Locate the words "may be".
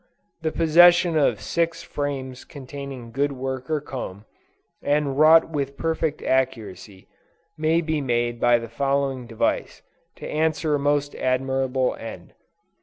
7.55-8.01